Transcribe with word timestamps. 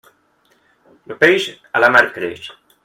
El 1.11 1.21
peix, 1.25 1.47
en 1.59 1.87
la 1.87 1.95
mar 1.99 2.05
creix. 2.19 2.55